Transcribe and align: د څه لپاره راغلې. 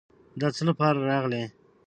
د 0.39 0.41
څه 0.55 0.63
لپاره 0.69 0.99
راغلې. 1.11 1.43